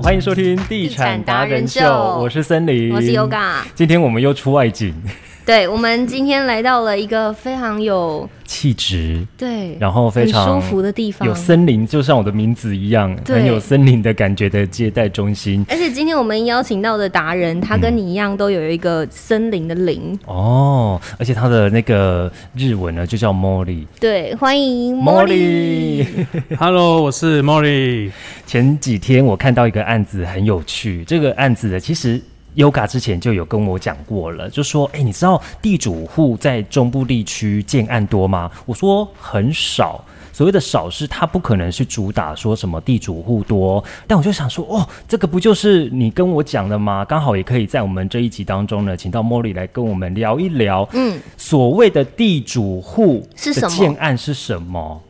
[0.00, 1.80] 好，欢迎收听《地产达人秀》，
[2.18, 3.56] 我是森林，我是 Yoga。
[3.74, 4.94] 今天我们又出外景。
[5.46, 15.64] 对，我们今天来到了一个非常有气质，对，然后非常舒服的地方，有森林，就像我的名字一样，很有森林的感觉的接待中心。
[15.68, 23.84] 而且今天我们邀请到的达人，他跟你一样都有一个森林的林哦，而且他的那个日文呢就叫 Molly。
[23.98, 28.12] 对，欢迎 Molly，Hello， 我是 Molly。
[28.46, 32.20] 前几天我看到一个案子很有趣，这个案子呢其实。
[32.56, 47.04] Yoga 之前就有跟我讲过了，就说：“哎，你知道地主户在中部地区建案多吗？”我说：“很少。”所谓的少是他不可能是主打说什么地主户多，但我就想说：“哦，这个不就是你跟我讲的吗？
[47.04, 50.88] 刚好也可以在我们这一集当中呢，请到茉莉来跟我们聊一聊。
[50.92, 53.76] 嗯，所谓的地主户是什么？
[53.76, 55.02] 建案是什么？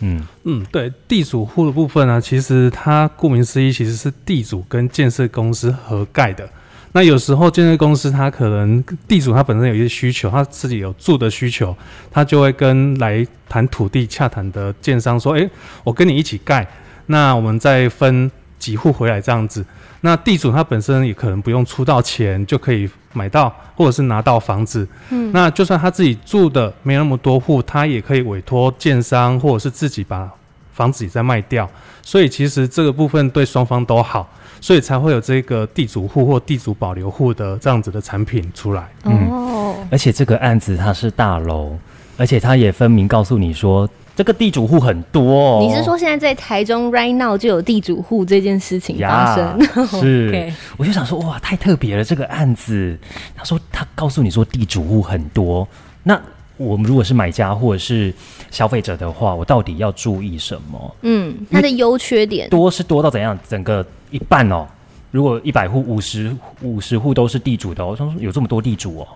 [0.00, 6.48] 嗯嗯，对，地主户的部分呢，其实它顾名思义，其实是地主跟建设公司合盖的。
[6.94, 11.74] 那有时候建设公司他可能地主他本身有一些需求，他自己有住的需求，
[12.10, 15.48] 他就会跟来谈土地洽谈的建商说：“诶，
[15.84, 16.66] 我跟你一起盖，
[17.06, 19.64] 那我们再分几户回来这样子。”
[20.04, 24.86] 那地主他本身也可能不用出到钱就可以买到或者是拿到房子。
[25.10, 30.28] 嗯，那就算他自己住的没那么多户，他也可以委托建商或者是自己把
[30.74, 31.70] 房子也再卖掉。
[32.02, 34.28] 所以其实这个部分对双方都好。
[34.62, 38.88] 所以才会有这个地主户或地主保留户的这样子的产品出来。
[39.02, 41.76] 哦，而且这个案子它是大楼，
[42.16, 45.60] 而且它也分明告诉你说，这个地主户很多。
[45.60, 49.60] 你是说现在在台中 right now 就有地主户这件事情发生？
[50.00, 52.96] 是，我就想说，哇，太特别了这个案子。
[53.34, 55.66] 他说他告诉你说地主户很多，
[56.04, 56.18] 那。
[56.62, 58.14] 我们如果是买家或者是
[58.50, 60.96] 消费者的话，我到底要注意什么？
[61.02, 63.36] 嗯，它的优缺点多是多到怎样？
[63.48, 64.66] 整个一半哦，
[65.10, 69.08] 如果一百户五十五十户都是地主的，我说有这么多地主哦。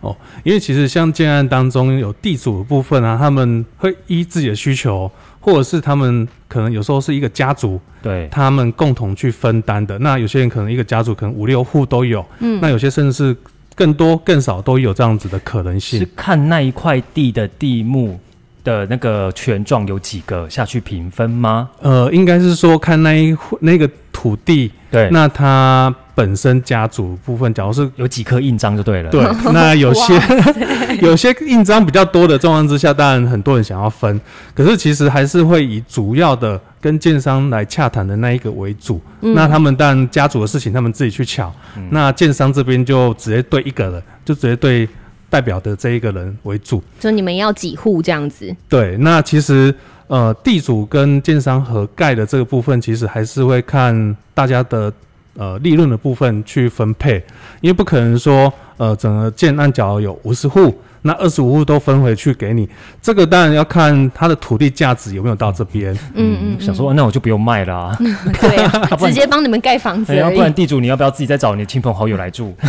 [0.00, 9.98] 哦，因为其实像建案当中有地主的部分啊，他们会依自己的需求，或者是他们可能有时候是一个家族，对，他们共同去分担的。
[9.98, 13.36] 那有些人可能一个家族可能五六户都有，嗯，那有些甚至是。
[13.78, 18.18] 更多更少都有这样子的可能性，是看那一块地的地目
[18.64, 21.70] 的那个权状有几个下去平分吗？
[21.80, 25.94] 呃，应该是说看那一那个土地，对，那它。
[26.18, 29.10] 本身家族部分，假如是有几颗印章就对了。
[29.12, 29.24] 对，
[29.54, 30.20] 那有些
[31.00, 34.20] 有些印章比较多的状况之下，当然很多人想要分，
[34.52, 39.00] 可是其实还是会以主要的跟建商来洽谈的那一个为主。
[39.20, 41.52] 那他们当然家族的事情，他们自己去巧。
[41.90, 44.88] 那建商这边就直接对一个人，就直接对
[45.30, 46.82] 代表的这一个人为主。
[46.98, 48.54] 就你们要几户这样子？
[48.68, 49.74] 对，那其实
[50.06, 54.92] 呃，地主跟建商合盖的这个部分，其实还是会看大家的。
[55.34, 57.14] 呃，利润的部分去分配，
[57.60, 60.76] 因为不可能说，呃，整个建案角有五十户，
[61.08, 62.68] 那二十五户都分回去给你，
[63.02, 65.92] 这个当然要看它的土地价值有没有到这边。
[66.14, 70.14] 嗯嗯，想说那我就不用卖了啊，对， 直接帮你们盖房子。
[70.14, 72.54] 要不然地主你要不要自己再找你的亲朋好友来住？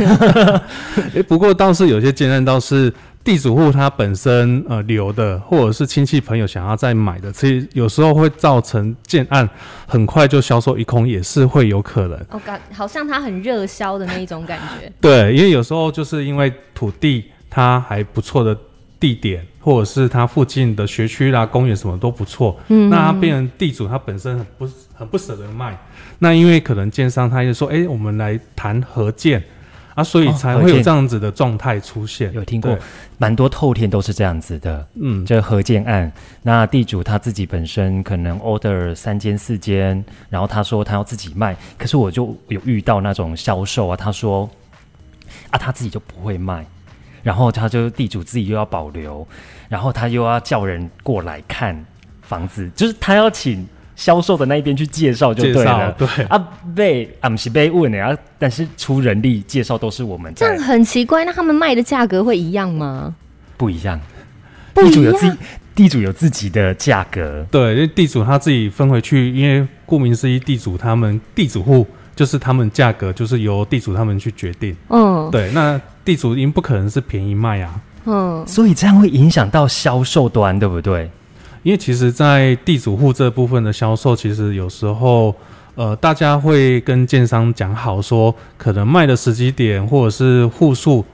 [1.13, 2.91] 哎， 不过倒是有些建案倒是。
[3.22, 9.47] 地主户他本身呃留的，或者是亲戚朋友想要再买的，其实有时候会造成建案
[9.85, 12.17] 很快就销售一空，也是会有可能。
[12.29, 14.89] 哦，感好像他很热销的那一种感觉。
[15.01, 18.57] 对，因为有时候就是因为土地它还不错的
[18.99, 25.77] 地点，或者是它附近的学区啦、公园什么都不错，嗯，那它变成地主他本身很不很不舍得卖，
[26.19, 29.43] 那因为可能建商他就说，哎，我们来谈合建。
[29.95, 32.31] 啊，所以才会有这样子的状态出现。
[32.31, 32.77] 有听过
[33.17, 36.09] 蛮多透天都是这样子的，嗯，这合建案，
[36.41, 44.49] 那地主他自己本身可能 order 三间四间，然后他说他要自己卖，可是我就有遇到那种销售啊，他说
[45.49, 46.65] 啊他自己就不会卖，
[47.24, 49.28] 然后他就地主自己又要保留，
[49.68, 51.85] 然后他又要叫人过来看
[52.22, 53.68] 房子，就是他要请。
[53.96, 56.38] 销售的那一边去介绍就对了，对啊，
[56.74, 60.33] 被俺们是被问的啊，但是出人力介绍都是我们。
[60.33, 63.13] 这样很奇怪，那他们卖的价格会一样吗？
[63.57, 64.00] 不一样，
[64.74, 65.38] 地主有自己，
[65.75, 67.45] 地主有自己的价格。
[67.51, 74.74] 对，因为地主他自己分回去，因为顾名思义，地主他们地主户就是他们价格就是由地主他们去决定。
[74.88, 75.77] 嗯，对，那
[76.09, 81.07] 地主因不可能是便宜卖啊，嗯，所以这样会影响到销售端，对不对？
[81.61, 85.35] 因为其实，在地主户这部分的销售，其实有时候，
[85.75, 91.06] 呃，大家会跟建商讲好，说可能卖的时机点，或者是户数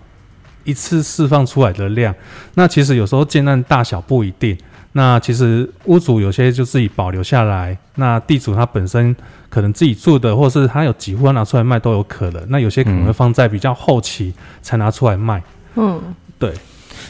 [0.64, 2.16] 一次释放出来的量，
[2.54, 4.58] 那其实有时候建案大小不一定。
[4.98, 9.14] 那其实屋主有些就自己保留下来，那地主他本身
[9.50, 12.42] 可能自己住的，或是他有几户他拿出来卖都有可能。
[12.48, 15.44] 那有些可能会放在比较后期才拿出来卖。
[15.76, 16.02] 嗯，
[16.40, 16.54] 对。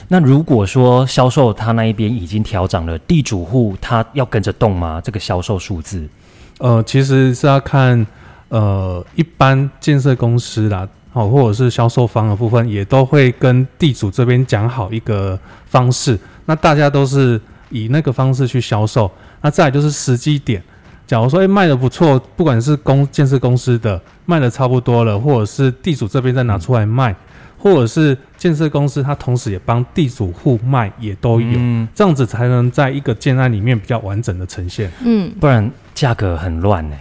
[0.07, 4.99] 那如果说销售他那一边已经调涨了，地主户他要跟着动吗？
[4.99, 6.09] 这个销售数字？
[6.57, 8.03] 呃，其实是要看
[8.49, 16.17] 呃一般建设公司啦，哦，或者是销售方的部分，也都会跟地主这边讲好一个方式。
[16.47, 17.39] 那大家都是。
[17.75, 19.11] 以那个方式去销售，
[19.41, 20.63] 那再来就是时机点。
[21.05, 27.15] 假如说，哎，卖的不错，不管是公建设公司的卖的差不多了，或者是地主这边再拿出来卖，
[27.59, 31.59] 或者是建设公司它同时也帮地主户卖，也都有，
[31.93, 34.89] 这样子才能在一个建案里面比较完整的呈现。
[35.03, 36.95] 嗯，不然价格很乱呢。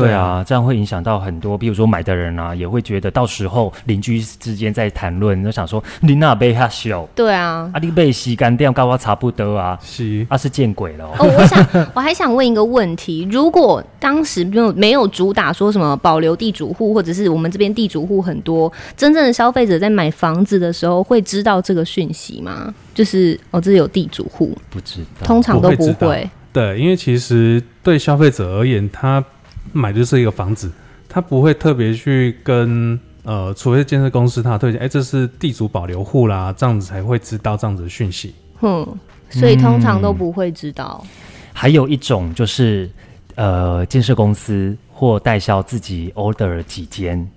[0.00, 11.04] 对啊，这样会影响到很多，比如说买的人啊，也会觉得到时候邻居之间在谈论，就想说你那杯哈小，对啊，啊你被吸干掉，跟我差不多啊，是，啊是见鬼了。
[11.18, 22.72] 哦，我想 我还想问一个问题，如果当时没有没有主打说什么保留地主户，或者是我们这边地主户很多，真正的消费者在买房子的时候会知道这个讯息吗？
[22.94, 26.28] 就是哦，这是有地主户，不知道，通常都不会。
[26.52, 29.24] 对，因为其实对消费者而言，他。
[29.72, 30.70] 买的是一个房子，
[31.08, 38.34] 他不会特别去跟呃，除非建设公司他推荐，哎，这是地主保留户啦，这样子才会知道这样子的讯息。
[38.62, 38.86] 嗯，
[39.28, 41.04] 所以通常都不会知道。
[41.52, 42.90] 还有一种就是，
[43.34, 47.28] 呃，建设公司或代销自己 order 几间，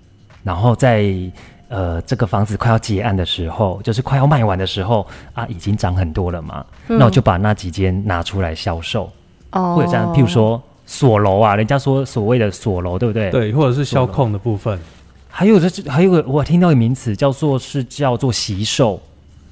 [0.42, 1.14] 然后在
[1.68, 9.12] 呃这个房子快要结案的时候，就是快要卖完的时候啊，已经涨很多了嘛，那我就把那几间拿出来销售。
[9.50, 10.60] 哦，或者这样，譬如说。
[10.86, 13.30] 锁楼啊，人家说所谓的锁楼，对不对？
[13.30, 14.78] 对，或者是销控的部分。
[15.28, 19.00] 还有这，还有个我听到一个名词叫做是叫做习售，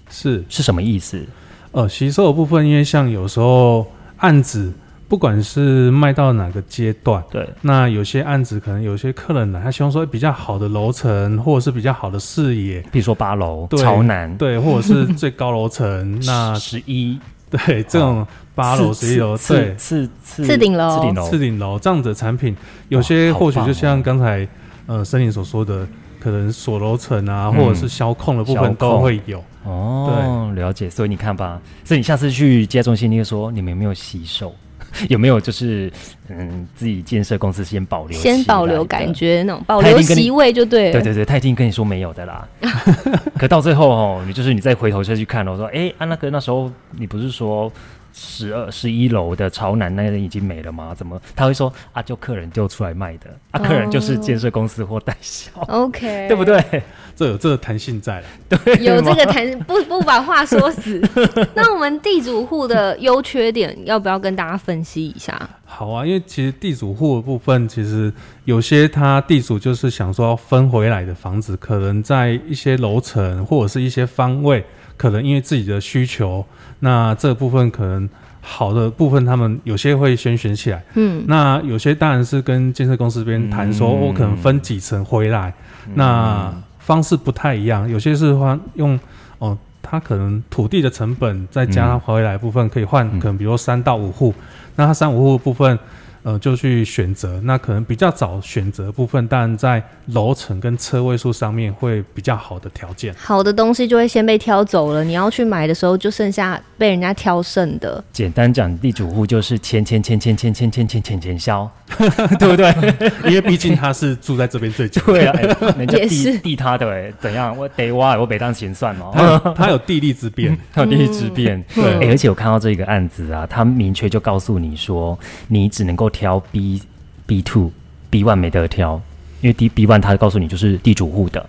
[0.09, 1.25] 是是什么意思？
[1.73, 4.73] 呃，习售的部分，因为像有时候案子
[5.09, 17.19] 不管是卖到哪个阶段，对，那有些案子可能有些客人呢，他希望说比较好的楼层，或者是比较好的视野，比如说八楼朝南，对，或者是最高楼层那十一。
[17.53, 22.57] 对，这种八楼、十一楼，对，次次顶楼、次顶楼、次顶楼这样的产品，
[22.89, 24.49] 有些或许就像刚才
[24.87, 25.87] 呃森林所说的，
[26.19, 29.45] 可能锁楼层啊，或者是销控的部分都会有。
[29.65, 30.91] 哦，了解。
[30.91, 34.53] 所以你看吧，所以你下次去接中心，你就说你们有没有吸收？
[35.09, 35.91] 有没有就是
[36.29, 40.93] 嗯，自己建设公司先保留，先保留感觉那种保留席位就对了。
[40.93, 42.47] 对对对，他一定跟你说没有的啦。
[43.39, 47.73] 可到最后哦，你就是你再回头再去看了，我说哎，啊那个那时候你不是说
[48.13, 50.95] 十二十一楼的朝南那人已经没了吗？
[50.95, 52.03] 怎么他会说啊？
[52.03, 53.61] 就客人丢出来卖的啊？
[53.61, 55.51] 客人就是建设公司或代销。
[55.69, 56.83] OK，对不对？
[57.15, 61.01] 这有这个弹性在，对，有这个弹不不把话说死。
[61.55, 65.49] 那我们地主户的优缺点要不要跟大家分析一下？
[65.65, 68.13] 好啊，因为其实地主户的部分，其实
[68.45, 74.65] 有些他地主就是想说要分回来的房子，可能在一些楼层或者是一些方位，
[74.97, 76.45] 可能因为自己的需求，
[76.81, 78.09] 那这部分可能
[78.41, 80.83] 好的部分，他们有些会先选起来。
[80.95, 85.53] 嗯，那有些当然是跟建设公司这边谈，说我可能分几层回来，
[85.95, 86.53] 那。
[86.83, 88.99] 方式不太一样，有些是换用
[89.39, 94.35] 哦，他可能土地的成本再加上回来部分可以换，可能比如说三到五户，
[94.75, 95.79] 那他三五户部分。
[96.25, 103.13] 呃，就去选择，那可能比较早选择部分，但在楼层跟车位数上面会比较好的条件。
[103.19, 108.03] 好的东西就会先被挑走了，你要去买的时候就剩下被人家挑剩的。
[108.13, 111.69] 简单讲，地主户就是钱钱钱钱钱钱钱钱钱钱销，
[112.39, 113.11] 对不对？
[113.27, 115.03] 因为毕竟他是住在这边最久。
[115.07, 115.33] 对啊，
[115.77, 117.57] 人家地 地他的怎样？
[117.57, 119.11] 我得挖，我北当行算哦。
[119.43, 121.61] 他他有地利之便，他有地利之便。
[121.75, 125.19] 对，而且我看到这个案子啊，他明确就告诉你说，
[125.49, 126.13] 你只能够。
[126.13, 126.81] 挑 B
[127.27, 127.73] B two
[128.11, 129.01] B one 没得挑，
[129.41, 131.45] 因为 D B one 他告诉你就是地主户的，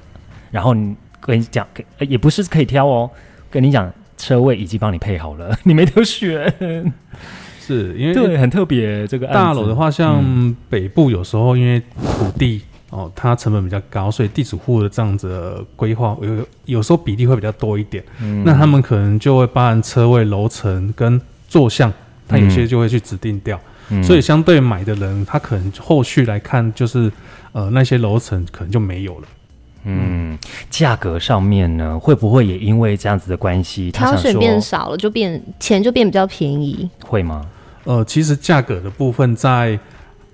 [0.51, 1.67] 然后你跟你讲，
[1.99, 3.11] 也不是可以挑哦，
[3.51, 6.51] 跟你讲车位已经帮你配好了，你没得选，
[7.65, 9.07] 是因为对很特别。
[9.07, 10.23] 这个大楼的话，像
[10.69, 11.81] 北部有时候因为
[12.17, 18.03] 土地哦，它成本比较高，所以地主户的这样子规划有有时候比例会比较多一点，
[18.43, 21.91] 那他们可能就会包含车位、楼层跟坐向，
[22.27, 23.59] 他有些就会去指定掉。
[24.01, 27.11] 所以，相对买的人，他可能后续来看，就是
[27.51, 29.27] 呃那些楼层可能就没有了。
[29.83, 30.37] 嗯，
[30.69, 36.89] 价格上面呢，会不会也因为这样子的关系，挑选变少了，就变钱就变比较便宜？
[37.05, 37.45] 会吗？
[37.83, 39.77] 呃，其实价格的部分在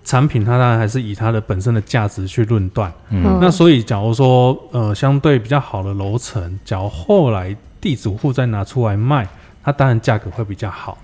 [0.04, 2.92] 产品，它当然还是以它的本身的价值去论断。
[3.10, 9.28] 嗯，那所以假如说呃相对比较好的楼层，假如后来地主户再拿出来卖，
[9.64, 10.98] 它当然价格会比较好。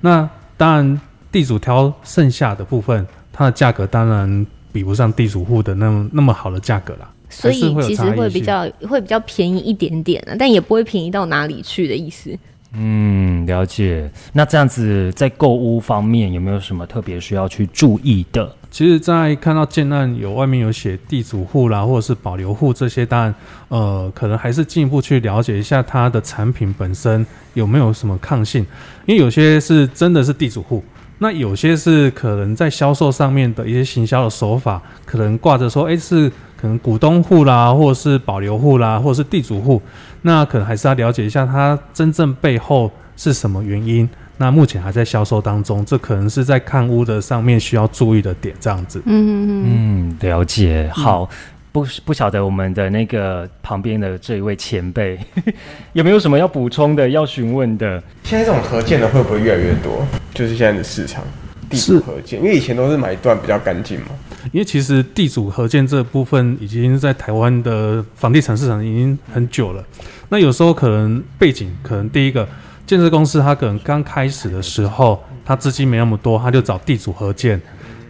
[0.00, 1.00] 那当然，
[1.32, 7.08] 地主挑剩下的部分，它的价格当然比不上地主户的那么那么好的价格啦。
[7.28, 12.36] 所以其实会比较会比较便宜一点点啊，但也不会便宜到哪里去的意思。
[12.72, 14.10] 嗯，了解。
[14.34, 18.54] 那这样子在购物方面有没有什么特别需要去注意的？
[18.70, 23.34] 其实，在看到建案有外面有写地主户啦，或者是保留户这些，当然，
[23.68, 28.66] 呃，可能还是进一步去了解一下它的产品本身有没有什么抗性，
[29.06, 30.84] 因为有些是真的是地主户，
[31.16, 39.80] 那有些是可能在销售上面的一些行销的手法，可能挂着说，诶是可能股东户啦，或者是保留户啦，或者是地主户，
[40.22, 44.08] 那可能还是要了解一下它真正背后是什么原因。
[44.40, 49.00] 那目前还在销售当中，这可能是在看屋的上面需要注意的点，这样子。
[49.04, 50.88] 嗯嗯嗯，嗯，了解。
[50.92, 51.28] 好，
[51.72, 55.18] 不不晓得我们的那个旁边的这一位前辈
[55.92, 58.00] 有没有什么要补充的、要询问的？
[58.22, 60.06] 现在这种合建的会不会越来越多？
[60.32, 61.22] 就是现在的市场
[61.68, 64.06] 地主是合建，因为以前都是买断比较干净嘛。
[64.52, 69.84] 因为其实地主合建这部分已经在台湾的房地产市场已经很久了。
[70.28, 72.46] 那有时候可能背景，可能第一个
[72.86, 77.60] 建设公司它可能刚开始的时候，它资金没那么多，它就找地主合建。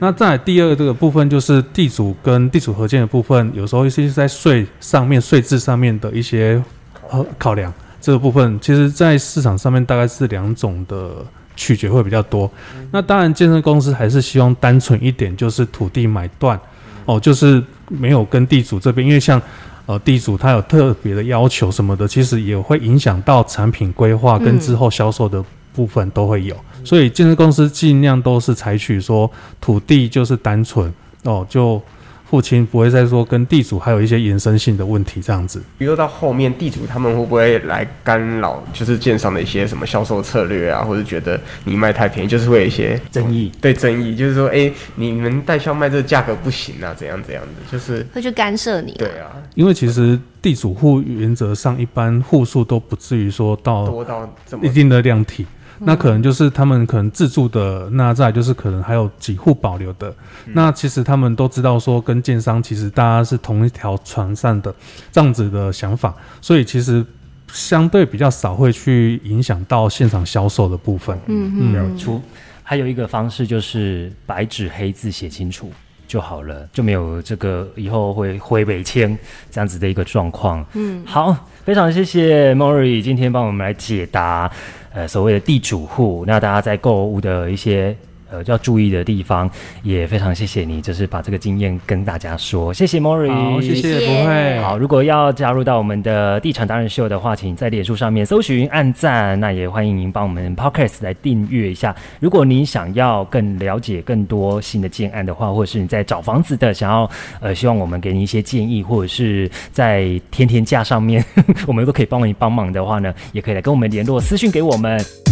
[0.00, 6.62] 那在第二个这个部分就是地主跟地主合建的部分，有时候是在税上面、税制上面的一些
[7.10, 7.72] 呃考量。
[8.00, 11.16] 这个部分其实，在市场上面大概是两种的
[11.58, 12.48] 取决会比较多。
[12.92, 16.58] 那当然，建设公司还是希望单纯一点，就是土地买断，
[17.04, 19.42] 哦，就是没有跟地主这边，因为像
[19.86, 26.56] 呃地主他有特别的要求什么的，其实也会影响到产品规划跟之后销售的部分都会有。
[26.84, 29.28] 所以建设公司尽量都是采取说
[29.60, 30.90] 土地就是单纯
[31.24, 31.82] 哦，就
[32.28, 35.62] 父亲不会再说跟地主还有一些延伸性的问题这样子。
[35.78, 43.50] 比如说到后面，地主他们会不会来干扰，就是建商的一些什么销售策略啊，或者觉得你卖太便宜，就是会有一些争议。
[43.62, 55.46] 对争议，就是说，哎、你们代销卖这个价格不行啊，怎样怎样的，就是会去干涉你、对，啊，因为其实地主户原则上一般户数都不至于说到多到这么一定的量体，
[55.80, 60.14] 那可能就是他们可能自住的，那再就是可能还有几户保留的。
[60.46, 64.74] 那其实他们都知道说，跟建商其实大家是同一条船上的
[65.12, 67.04] 这样子的想法，所以其实
[67.52, 71.18] 相对比较少会去影响到现场销售的部分。
[71.26, 72.20] 嗯嗯嗯，除
[72.62, 75.72] 还有一个方式就是白纸黑字写清楚
[76.08, 79.16] 就好了，就没有这个以后会回北迁
[79.48, 80.66] 这样子的一个状况。
[80.72, 84.50] 嗯，好，非常谢谢 Mori 今天帮我们来解答
[84.92, 87.96] 呃所谓的地主户，那大家在购物的一些。
[88.30, 89.50] 呃，要注意的地方，
[89.82, 94.58] 也非常谢谢你，就是把这个经验跟大家说，谢谢 Mori，好，谢谢，不会。
[94.60, 99.38] 好，如果要加入到我们的地产达人秀的话，请在脸书上面搜寻、按赞。
[99.40, 101.94] 那也欢迎您帮我们 Podcast 来订阅一下。
[102.20, 111.24] 如果您想要更了解更多新的建案的话，或者是你在找房子的，想要呃希望我们给你一些建议，或者是在天天价上面，
[111.66, 115.27] 我们都可以帮你帮忙的话呢，也可以来跟我们联络，私讯给我们。